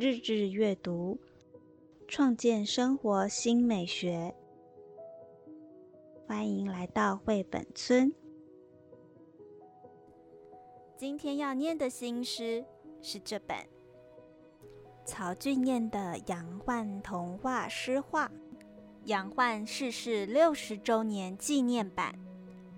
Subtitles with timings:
[0.00, 1.18] 日日阅读，
[2.06, 4.32] 创建生活新美学。
[6.24, 8.14] 欢迎来到绘本村。
[10.96, 12.64] 今天要念的新诗
[13.02, 13.56] 是这本
[15.04, 18.28] 曹俊彦的《杨焕童话诗画》，
[19.06, 22.14] 杨焕逝世六十周年纪念版，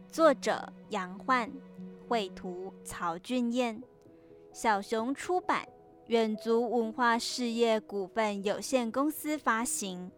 [0.08, 1.52] 作者杨焕，
[2.08, 3.82] 绘图曹俊彦，
[4.54, 5.68] 小熊出版，
[6.10, 10.10] 远足文化事业股份有限公司发行。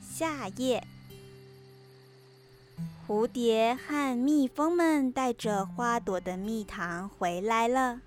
[0.00, 0.82] 夏夜，
[3.06, 8.00] 蝴蝶和蜜蜂们带着花朵的蜜糖回来了。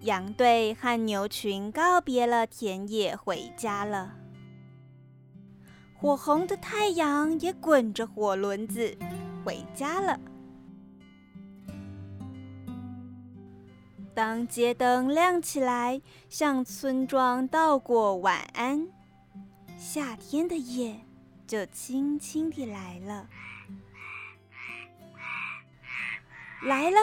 [0.00, 4.21] 羊队和牛群告别了田野，回家了。
[6.02, 8.98] 火红的太阳也滚着火轮子
[9.44, 10.18] 回家了。
[14.12, 18.88] 当街灯亮起来，向村庄道过晚安。
[19.78, 20.98] 夏天的夜
[21.46, 23.28] 就轻轻地来了，
[26.64, 26.98] 来了，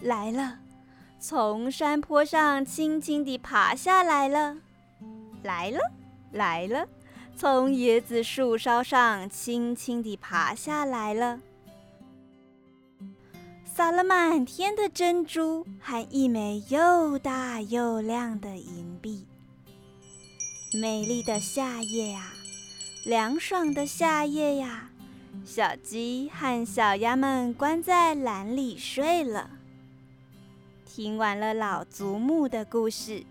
[0.00, 0.58] 来了，
[1.20, 4.56] 从山坡上轻轻地爬下来了，
[5.44, 5.78] 来了，
[6.32, 6.88] 来了，
[7.36, 11.40] 从椰子树梢上轻轻地爬下来了，
[13.64, 19.26] 撒了满天的珍珠和一枚又大又亮的银币。
[20.80, 22.32] 美丽的夏夜呀，
[23.04, 24.90] 凉爽的夏夜呀，
[25.44, 29.50] 小鸡和小鸭们关在篮里睡了。
[30.86, 33.24] 听完了老祖母的故事，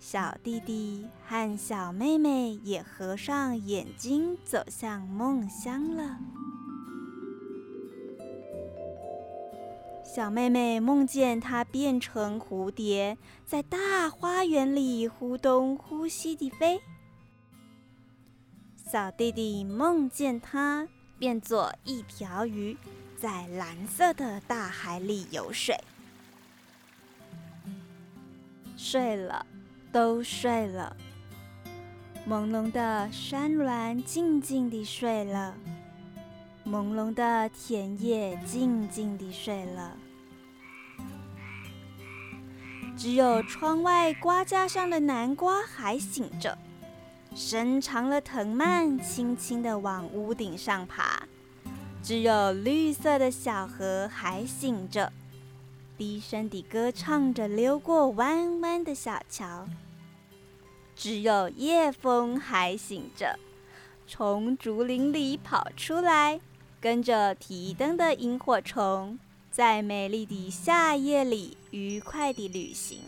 [0.00, 6.18] 小弟弟和小妹妹也合上眼睛，走向梦乡了。
[10.02, 16.80] 小妹妹梦见她变成蝴蝶，在大花园里忽东忽西地飞。
[18.90, 22.76] 小弟弟梦见他变作一条鱼，
[23.16, 25.76] 在蓝色的大海里游水。
[28.76, 29.46] 睡了，
[29.92, 30.96] 都睡了。
[32.28, 35.54] 朦胧的山峦静静地睡了。
[36.66, 39.96] 朦胧的田野静静地睡了，
[42.96, 46.56] 只有窗外瓜架上的南瓜还醒着，
[47.34, 51.26] 伸长了藤蔓，轻轻地往屋顶上爬。
[52.02, 55.12] 只有绿色的小河还醒着，
[56.00, 59.68] 低声地歌唱着，流过弯弯的小桥。
[60.96, 63.38] 只有夜风还醒着，
[64.08, 66.40] 从竹林里跑出来。
[66.80, 69.18] 跟着提灯的萤火虫，
[69.50, 73.00] 在美丽的夏夜里愉快地旅行。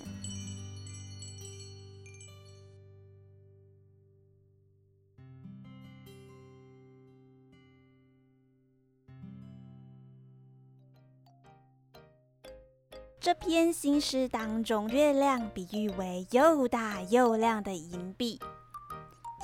[13.22, 18.40] 这篇新诗当中，月亮比喻为又大又亮的银币。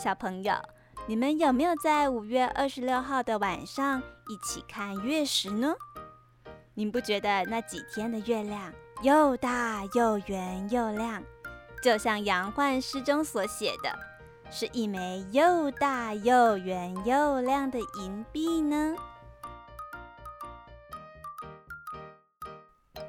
[0.03, 0.53] 小朋友。
[1.07, 5.73] 你们有没有在五月二十六号的晚上一起看月食呢？
[6.75, 11.23] 您不觉得那几天的月亮又大又圆又亮，
[11.83, 13.99] 就像杨焕诗中所写的，
[14.51, 18.95] 是一枚又大又圆又亮的银币呢？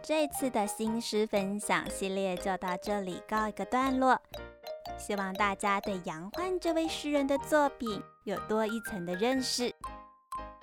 [0.09, 4.19] 这次的新诗分享系列就到这里告一个段落。
[4.97, 9.71] 希望大家对杨焕这位诗人的作品有多一层的认识。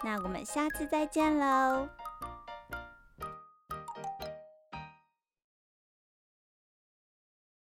[0.02, 1.88] 那我们下次再见喽。